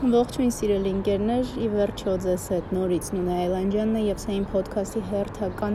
[0.00, 5.00] Ողջույն սիրելի ընկերներ, ի վերջո ձեզ հետ նորից Նունե Այլանդյանն է եւ սա իմ ոդքասթի
[5.10, 5.74] հերթական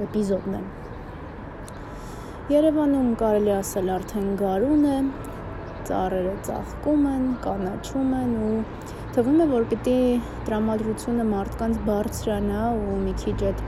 [0.00, 0.60] էպիզոդն է։
[2.54, 4.96] Երևանում կարելի ասել արդեն գարուն է,
[5.90, 8.56] ծառերը ծաղկում են, կանաչում են ու
[9.18, 9.96] թվում է, որ պիտի
[10.48, 13.64] տրամադրությունը մարդկանց բարձրանա ու մի քիչ այդ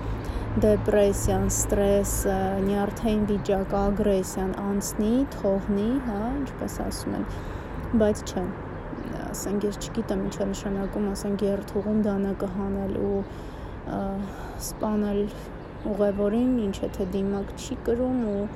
[0.64, 2.38] դեպրեսիան, ստրեսը,
[2.70, 7.28] նյարդային վիճակը, ագրեսիան անցնի, թողնի, հա, ինչպես ասում են,
[8.00, 8.46] բայց չէ
[9.36, 13.20] ասենք ես չգիտեմ ինչ է նշանակում, ասենք երթուղում դանակը հանել ու
[14.66, 15.20] սպանել
[15.92, 18.46] ուղևորին, ինչ է թե դիմակ չի կրում ու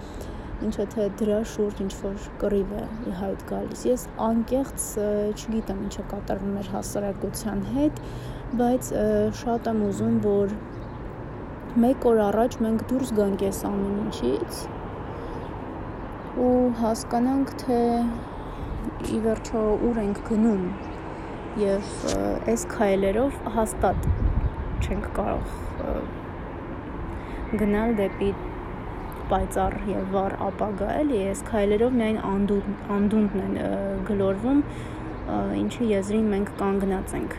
[0.61, 4.89] ինչ է թե դրա շուրջ ինչ որ կռիվ է հայտ գալիս։ Ես անկեղծ
[5.37, 8.03] չգիտեմ ինչ է կատարվում մեր հասարակության հետ,
[8.61, 8.91] բայց
[9.41, 10.57] շատ եմ ուզում, որ
[11.85, 14.61] մեկ օր առաջ մենք դուրս գանք այս ամեն ինչից
[16.41, 17.79] ու հասկանանք, թե
[19.09, 20.65] ի վերջո ուր ենք գնում
[21.61, 21.93] եւ
[22.53, 24.09] այս քայլերով հաստատ
[24.85, 25.55] չենք կարող
[27.63, 28.29] գնալ դեպի
[29.31, 34.63] պայծառ եւ վառ ապագա էլի այս քայլերով միայն անդունդ անդունդն են գլորվում
[35.63, 37.37] ինչի եզրին մենք կանգնած ենք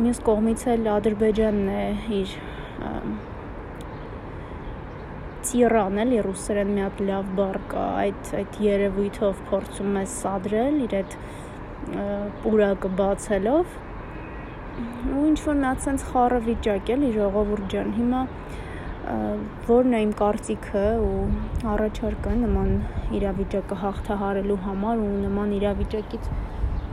[0.00, 1.84] մյուս կողմից էլ ադրբեջանն է
[2.22, 2.36] իր
[5.44, 10.94] Տիրան էլի ռուսերեն մի հատ լավ բառ կա այդ այդ երևույթով փորձում է սադրել իր
[11.00, 11.16] այդ
[12.44, 13.74] պուրակը բացելով
[15.14, 18.22] ու ինչ որ նա ցենց խառը վիճակ էլի ժողովուրդ ջան հիմա
[19.68, 21.20] որն է իմ կարծիքը ու
[21.74, 22.70] առաջարկը նման
[23.20, 26.30] իրավիճակը հաղթահարելու համար ու նման իրավիճակից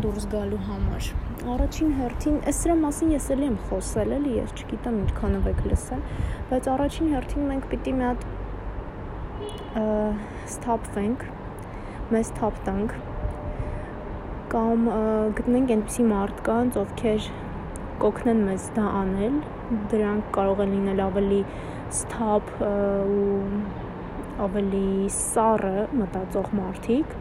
[0.01, 1.07] դուրս գալու համար։
[1.51, 6.03] Առաջին հերթին, սրա մասին ես էլի եմ խոսել, էլի ես չգիտեմ ինչքանով եք լսել,
[6.51, 8.25] բայց առաջին հերթին մենք պիտի մի հատ
[10.51, 11.23] սթափվենք,
[12.11, 12.95] մեզ թափ տանք
[14.51, 14.87] կամ
[15.37, 17.27] գտնենք այնպիսի մարդկանց, ովքեր
[18.01, 19.37] կօգնեն մեզ դա անել,
[19.93, 21.41] դրանք կարող են լինել ավելի
[22.01, 23.31] սթափ ու
[24.47, 24.85] ավելի
[25.15, 27.17] սառը մտածող մարդիկ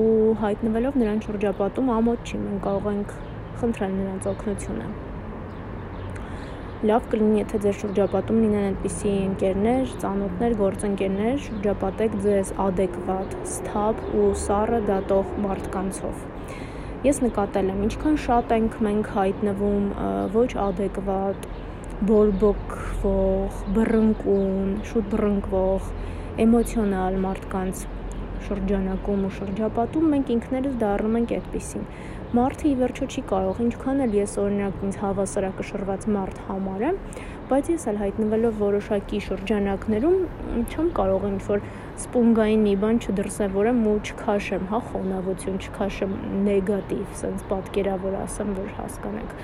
[0.00, 0.08] ու
[0.46, 3.16] հայտնվելով նրանց շրջապատում ամոթ չի, մենք կարող ենք
[3.62, 5.09] խնդրել նրանց օգնությունը
[6.80, 14.28] լավ կլինի, եթե ձեր շրջապատում լինեն այնպիսի ընկերներ, ծանոթներ, գործընկերներ, շրջապատեք ձեզ adekvat, սթափ ու
[14.40, 16.22] սառը դատող մարդկանցով։
[17.04, 19.92] Ես նկատել եմ, ինչքան շատ ենք մենք հայտնվում
[20.38, 21.48] ոչ adekvat,
[22.08, 25.90] բորբոքվող, բռնկուն, շուտ բռնկվող,
[26.46, 27.84] էմոցիոնալ մարդկանց
[28.48, 31.84] շրջանակում ու շրջապատում մենք ինքներս դառնում ենք այդպեսին
[32.30, 36.98] մարդը ի վերջո չի կարող ինչքան էլ ես օրինակ ինձ հավասարակշռված մարդ համարեմ
[37.50, 40.20] բայց ես էլ հայտնվելով որոշակի շրջանակներում
[40.70, 41.64] չեմ կարող ինչ որ
[42.00, 46.14] սպունգային մի բան չդրսևորեմ ու չքաշեմ, հա, խոնավություն, չքաշեմ
[46.46, 49.34] նեգատիվ, sense պատկերավոր ասեմ, որ հասկանեք։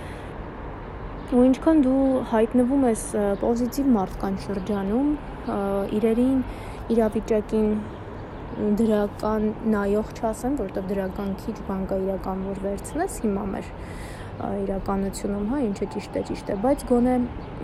[1.34, 3.04] Ու ինչքան դու հայտնվում ես
[3.42, 5.10] պոզիտիվ մարդկանց շրջանում,
[5.98, 6.40] իրերին,
[6.96, 7.70] իրավիճակին
[8.56, 13.70] դրական նայող չասեմ, որովհետև դրական քիչ բան կա իրական որ վերցնես հիմա մեր
[14.36, 17.14] իրականությունում, հա, ինչը ճիշտ է, ճիշտ է, բայց գոնե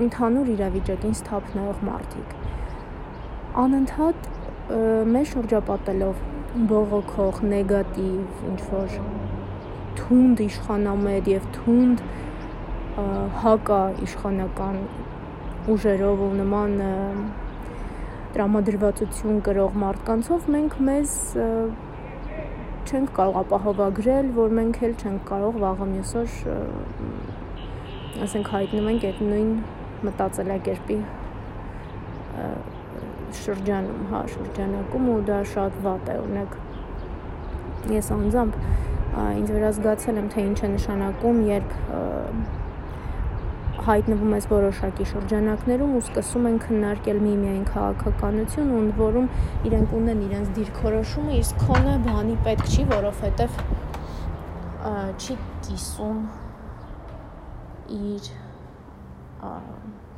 [0.07, 2.37] ընդհանուր իրավիճակին սթափ նայող մարդիկ
[3.53, 4.29] անընդհատ
[5.13, 6.21] մեր շրջապատելով
[6.71, 8.95] բողոքող, նեգատիվ, ինչ որ
[9.99, 12.05] թունդ իշխանամետ եւ թունդ
[13.43, 14.79] հակա իշխանական
[15.73, 16.75] ուժերով ու նման
[18.33, 21.17] տրամադրվածություն կրող մարդկանցով մենք մեզ
[22.83, 26.37] չենք կարող ապահովագրել, որ մենք էլ չենք կարող վաղը մյուսօր
[28.27, 29.53] ասենք հայտնվենք այդ նույն
[30.09, 30.99] մտածելակերպի
[33.43, 36.57] շրջանում, հա, շրջանակում ու դա շատ վատ է, օրինակ
[37.93, 38.59] ես անձամբ
[39.23, 41.71] ինձ վրա զգացել եմ թե ինչ է նշանակում, երբ
[43.87, 49.27] հայտնվում ես որոշակի շրջանակներում ու սկսում են քննարկել միմիային քաղաքականություն ու ընդ որում
[49.71, 53.59] իրենք ունեն իրենց դիրքորոշումը, իսկ քոնը բանի պետք չի, որովհետև
[55.23, 56.23] չի կիսում
[57.99, 58.31] իր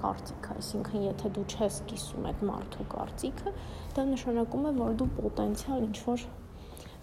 [0.05, 3.53] կարծիքը, այսինքն եթե դու չես կիսում այդ մարդու կարծիքը,
[3.97, 6.27] դա նշանակում է, որ դու պոտենցիալ ինչ որ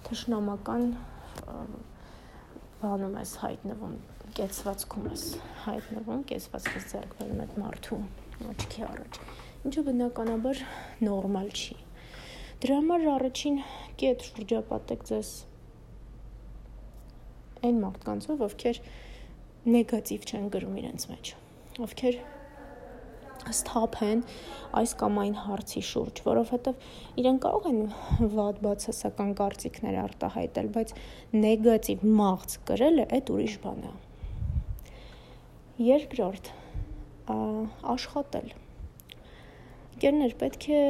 [0.05, 0.85] թշնամական
[2.81, 3.95] բանում ես հայտնվում
[4.37, 5.23] կեցվածքում ես
[5.65, 7.97] հայտնվում, կեցվածքից ձեռք բերում այդ մարդու
[8.51, 9.17] աչքի առաջ,
[9.67, 10.61] ինչը բնականաբար
[11.07, 11.77] նորմալ չի։
[12.63, 13.57] Դրա համար առաջին
[14.01, 15.31] կետ շրջապատեք ձեզ
[17.67, 18.81] այն մարդկանցով, ովքեր
[19.75, 21.33] նեգատիվ չեն գրում իրենց մեջ,
[21.87, 22.21] ովքեր
[23.49, 24.21] սթափեն
[24.77, 26.85] այս կամ այն հարցի շուրջ, որովհետև
[27.21, 27.81] իրեն կարող են
[28.37, 30.95] վատ բացասական կարծիքներ արտահայտել, բայց
[31.41, 33.93] նեգատիվ մաղձ կրելը այդ ուրիշ բան է։
[35.81, 36.49] Երկրորդ,
[37.89, 38.49] աշխատել։
[40.01, 40.81] Գերներ պետք է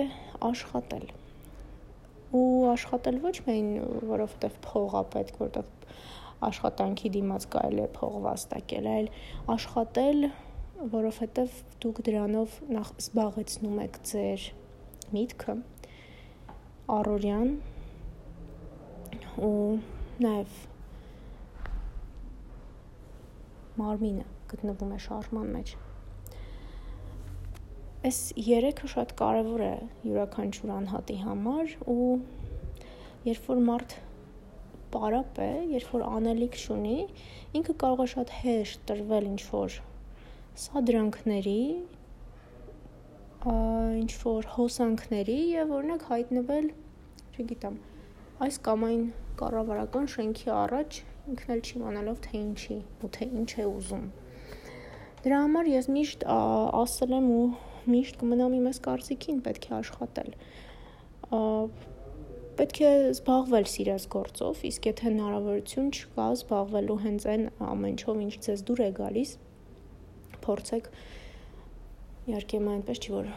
[0.47, 1.05] աշխատել
[2.35, 3.69] ու աշխատել ոչ միայն
[4.09, 5.93] որովհետև փող է պետք, որովհետև
[6.47, 9.07] աշխատանքի դիմաց կարելի է փող վաստակել, այլ
[9.55, 10.27] աշխատել,
[10.97, 11.55] որովհետև
[11.85, 14.49] դուք դրանով նախ զբաղեցնում եք ձեր
[15.15, 15.57] միտքը
[16.97, 17.55] առօրյան
[19.51, 19.55] ու
[20.27, 20.61] նաև
[23.79, 25.73] մարմինը գտնվում է շարժման մեջ
[28.01, 29.73] Այս երեքը շատ կարևոր է
[30.07, 32.05] յուրաքանչյուր անհատի համար ու
[33.27, 33.91] երբ որ մարդ
[34.95, 36.95] պարապ է, երբ որ անելիք ունի,
[37.59, 39.75] ինքը կարող է շատ հեշտ տրվել ինչ որ
[40.63, 41.61] սադրանքների,
[44.01, 46.71] ինչ որ հոսանքների եւ օրինակ հայտնվել,
[47.37, 47.77] չգիտեմ,
[48.47, 49.05] այս կամ այն
[49.43, 50.99] կառավարական շենքի առաջ
[51.35, 54.11] ինքն էլ չի իմանալով թե ինչի ու թե ինչ է ուզում։
[55.21, 57.41] Դրա համար ես միշտ ասել եմ ու
[57.93, 60.31] միշտ կմնամ իմ այս կարծիքին, պետք է աշխատել։
[62.61, 68.65] Պետք է զբաղվել սիրած գործով, իսկ եթե հնարավորություն չկա զբաղվելու հենց այն ամենչով, ինչ ձեզ
[68.69, 69.35] դուր է գալիս,
[70.45, 70.89] փորձեք
[72.31, 73.31] իհարկե այնպես չի որ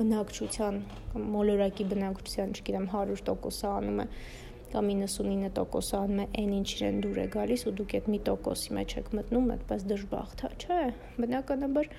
[0.00, 0.80] բնակչության
[1.12, 4.06] կամ մոլորակի բնակչության, չգիտեմ, 100%-ը անում է
[4.72, 8.76] կամ 99%-ը անում է այն ինչ իրեն դուր է գալիս ու դուք այդ մի տոկոսի
[8.76, 10.80] մեջ եք մտնում, այդպես դժբախտ, հա, չէ,
[11.22, 11.90] բնականաբար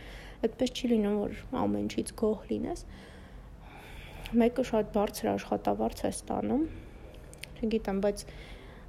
[0.47, 2.83] այդպես չի լինում, որ ամեն ինչից գոհ լինես։
[4.37, 6.67] Մեկը շատ բարձր աշխատավարձ է ստանում,
[7.57, 8.23] չգիտեմ, բայց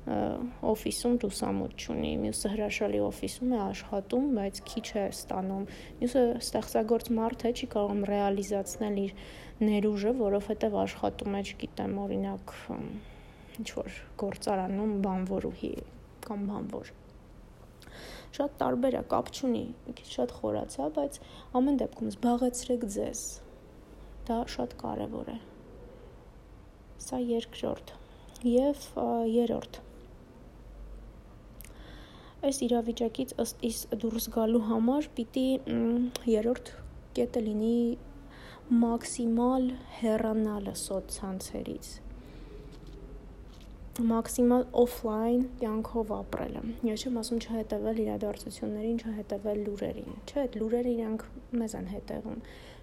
[0.08, 5.66] օֆիսում լուսամուտ չունի, մյուսը հրաշալի օֆիսում է աշխատում, բայց քիչ է ստանում։
[6.00, 9.14] Մյուսը ստեղծագործ մարդ է, չի կարող ռեալիզացնել իր
[9.68, 12.58] ներուժը, որովհետև աշխատում է, չգիտեմ, օրինակ
[13.58, 15.74] ինչ որ գործարանում բանվորուհի
[16.28, 16.94] կամ բանվոր
[18.38, 21.14] շատ տարբեր է, կապ չունի, մի քիչ շատ խորացա, բայց
[21.58, 23.22] ամեն դեպքում զբաղեցրեք ձեզ։
[24.28, 25.36] Դա շատ կարևոր է։
[27.08, 27.94] Սա երկրորդ
[28.46, 28.84] եւ
[29.34, 29.80] երրորդ
[32.48, 35.46] այս իրավիճակից ըստ իս դուրս գալու համար պիտի
[36.30, 36.70] երրորդ
[37.18, 37.78] կետը լինի
[38.84, 39.66] մաքսիմալ
[39.98, 41.90] հեռանալը սոցցանցերից
[43.98, 51.24] մաքսիմալ օֆլայն կյանքով ապրելը։ Ես չեմ ասում չհետևել իրադարձություններին, չհետևել լուրերին։ Չէ, այդ լուրերը իրանք
[51.58, 52.36] մեզ են հետևում։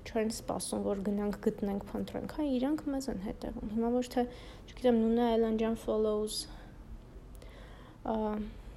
[0.05, 4.25] Չեն սպասում, որ գնանք գտնենք, փնտրենք, հա, իրանք մեզ են հետևում։ Հիմա ոչ թե,
[4.67, 6.41] չգիտեմ, Նունա Էլանջան follows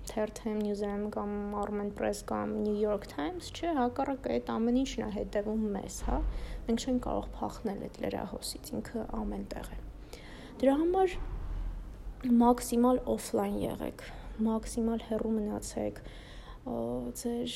[0.08, 5.08] Tertem News-ում կամ Armen Press կամ New York Times, չէ, հակառակը այդ ամեն ինչն է
[5.19, 6.20] հետևում մեզ, հա։
[6.69, 9.82] Մենք չենք կարող փախնել այդ լրահոսից, ինքը ամեն տեղ է։
[10.62, 11.19] Դրա համար
[12.26, 14.00] մաքսիմալ օֆլայն եղեք,
[14.43, 15.99] մաքսիմալ հեռու մնացեք
[17.20, 17.53] ձեր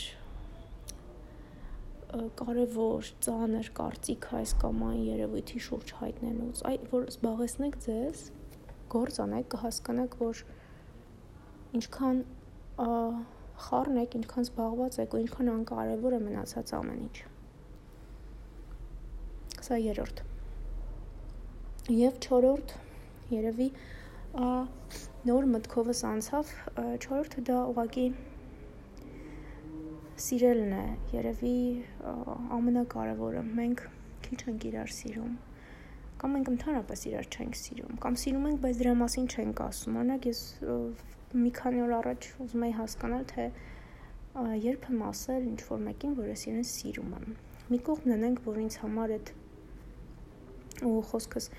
[2.38, 8.22] կարևոր ծանր կարծիք այս կամ այն երևույթի շուրջ հայտնելուց, այ որ զբաղեցնեք ձեզ,
[8.92, 10.42] գործ անեք, կհասկանաք, որ
[11.80, 12.20] ինչքան
[13.66, 17.16] խառն եք, ինչքան զբաղված եք ու ինչքան անկարևոր է մնացած ամեն ինչ։
[19.62, 20.22] Սա երրորդ։
[21.98, 22.76] Եվ չորրորդ
[23.32, 23.68] երևի
[24.32, 28.04] նոր մտքովս անցավ, չորրորդը դա ուղակի
[30.26, 31.56] սիրելն է, երևի
[32.58, 33.82] ամենակարևորը։ Մենք
[34.24, 35.32] քիչ ենք իրար սիրում
[36.22, 40.26] կամ մենք ընդհանրապես իրար չենք սիրում, կամ սիրում ենք, բայց դրա մասին չենք ասում։ Օրինակ
[40.28, 40.42] ես
[41.42, 43.46] մի քանի օր առաջ ուզում եի հասկանալ, թե
[44.62, 47.34] երբ եմ ասել ինչ որ մեկին, որ ես իրեն սիրում եմ։
[47.72, 49.32] Մի կողմ նենենք, որ ինձ համար այդ
[50.92, 51.50] ու խոսքս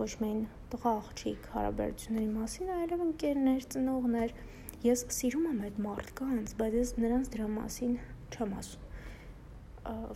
[0.00, 0.40] ոչ միայն
[0.72, 4.34] տղա աղջիկ հարաբերությունների մասին, այլև ընկերներ, ծնողներ։
[4.80, 7.96] Ես սիրում եմ այդ մարդկանց, բայց ես նրանց դրա մասին
[8.30, 8.86] չեմ ասում։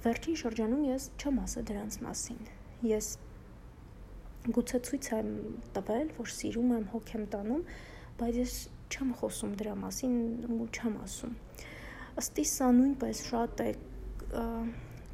[0.04, 2.40] Վերջին շրջանում ես չեմ ասել դրանց մասին։
[2.88, 3.10] Ես
[4.54, 5.28] գուցե ցույց եմ
[5.76, 7.62] տվել, որ սիրում եմ, հոգ եմ տանում,
[8.20, 8.56] բայց ես
[8.94, 10.16] չեմ խոսում դրա մասին
[10.54, 11.36] ու չեմ ասում։
[12.20, 13.70] Ըստ սա նույնպես շատ է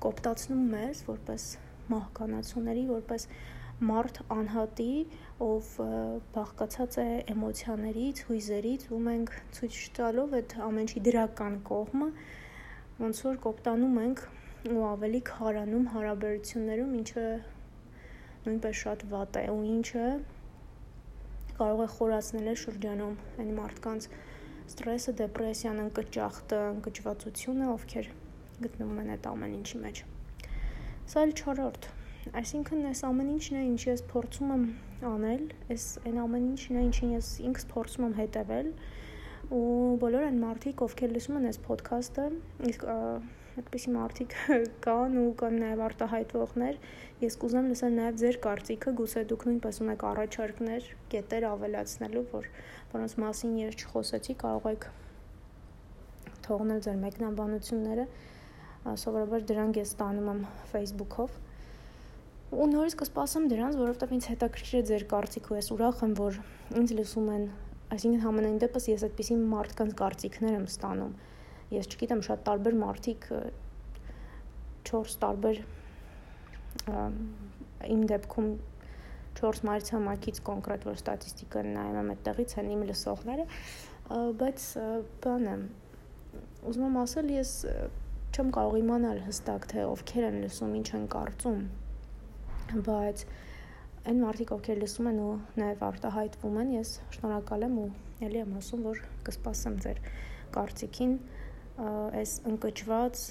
[0.05, 1.47] կոպտացնում մեզ որպես
[1.91, 3.27] մահկանացուների, որպես
[3.81, 4.93] մարդ անհատի,
[5.41, 5.69] ով
[6.35, 12.09] բաղկացած է էմոցիաներից, հույզերից, ու մենք ցույց տալով այդ ամենի դրական կողմը
[13.01, 14.19] ոնց որ կոպտանում ենք
[14.69, 17.25] ու ավելի քարանում հարաբերություններում, ինչը
[18.45, 20.09] նույնպես շատ վատ է ու ինչը
[21.61, 24.09] կարող է խորացնել է շրջանում այն մարդկանց
[24.71, 28.13] ստրեսը, դեպրեսիան, ընկճախտը, ընկճվածությունը, ովքեր
[28.67, 30.05] գտնվում են այդ ամեն ինչի մեջ։
[31.11, 31.91] Սա էլ 4-րդ։
[32.21, 34.65] Այսինքն այս ամեն ինչն է, ինչ ես փորձում եմ
[35.09, 38.69] անել, այս այն ամեն ինչն է, ինչին ես ինքս փորձում եմ հետևել
[39.57, 39.63] ու
[40.03, 42.27] բոլոր այն մարդիկ, ովքեր լսում են այս ոդքասթը,
[42.71, 44.37] իսկ այդպիսի մարդիկ
[44.85, 46.79] կան ու կան նաև արտահայտվողներ։
[47.25, 52.51] Ես կուզեմ լսել նաև ձեր կարծիքը, գուցե դուք նույնպես ունեք առաջարկներ, կետեր ավելացնելու, որ
[52.95, 54.91] որոնց մասին ես չխոսեցի, կարող եք
[56.47, 58.11] թողնել ձեր մեկնաբանությունները։
[59.01, 61.41] Սովորաբար դրանք ես ստանում եմ Facebook-ով։
[62.51, 66.39] Ու նորից կսպասեմ դրանց, որովհետև ինձ հետաքրքիր է ձեր կարծիքը, ես ուրախ եմ, որ
[66.81, 67.45] ինձ լսում են,
[67.91, 71.15] այսինքն համենայն դեպս ես այդպիսի մարդկանց կարծիքներ եմ ստանում
[71.75, 73.27] ես չգիտեմ շատ տարբեր մարդիկ
[74.91, 75.61] 4 տարբեր
[77.95, 78.49] իմ դեպքում
[79.41, 83.47] 4 մայրցամաքից կոնկրետ որ ստատիստիկա նայում եմ այդտեղից են իմ լսողները
[84.43, 84.67] բայց
[85.27, 85.59] բանը
[86.71, 87.53] ուզում եմ ասել ես
[88.31, 91.63] չեմ կարող իմանալ հստակ թե ովքեր են լսում ինչ են կարծում
[92.71, 93.23] բայց
[94.11, 97.87] այն մարդիկ ովքեր լսում են ու նաև արտահայտվում են ես շնորհակալ եմ ու
[98.25, 100.01] ելի եմ ասում որ կսպասեմ ձեր
[100.57, 101.15] կարծիքին
[102.21, 103.25] այս ընկճված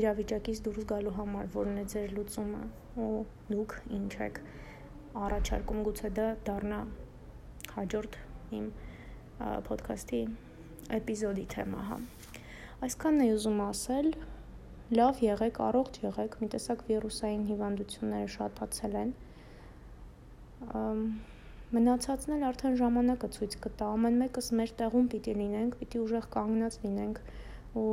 [0.00, 2.62] իրավիճակից դուրս գալու համար, որն է ձեր լուծումը
[3.04, 3.22] ու
[3.52, 4.40] դուք ինչ եք
[5.24, 6.80] առաջարկում գուցե դա դառնա
[7.74, 8.18] հաջորդ
[8.58, 8.70] իմ
[9.70, 10.22] ոդքասթի
[10.98, 11.98] էպիզոդի թեմա, հա։
[12.84, 14.08] Այսքանն է ուզում ասել։
[14.92, 19.12] Լավ եղեք, առողջ եղեք, մի տեսակ վիրուսային հիվանդությունները շատացել են։
[21.74, 26.76] Մնացածն էլ արդեն ժամանակը ցույց կտա։ Ամեն մեկս մեր տեղում պիտի լինենք, պիտի ուժեղ կանգնած
[26.84, 27.20] լինենք
[27.80, 27.86] ու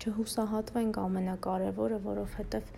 [0.00, 2.72] չհուսահատվենք ամենակարևորը, որովհետև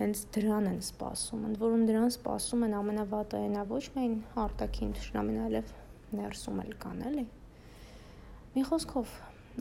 [0.00, 5.40] հենց դրան են սպասում։ Ընդ որում դրան սպասում են ամենավատը այնա ոչ միայն արտաքին թշնամին,
[5.46, 5.72] այլև
[6.20, 7.24] ներսում էլ կան, էլի։
[8.54, 9.16] Մի խոսքով,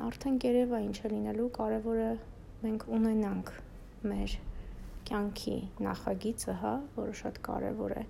[0.10, 2.12] արդեն կերևա ինչ է լինելու, կարևորը
[2.60, 3.52] մենք ունենանք
[4.10, 4.34] մեր
[5.10, 8.04] կյանքի նախագիծը, հա, որը շատ կարևոր է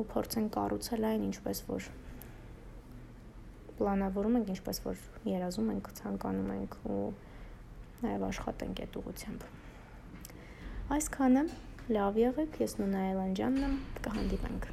[0.00, 1.88] ու փորձենք կառուցել այն ինչպես որ
[3.78, 7.00] պլանավորում ենք, ինչպես որ երազում ենք, ցանկանում ենք ու
[8.02, 9.48] նաև աշխատենք այդ ուղությամբ։
[10.98, 11.48] Այսքանը
[11.96, 14.72] լավ եղեք, ես Նունա Էլանջյանն եմ, կհանդիպենք։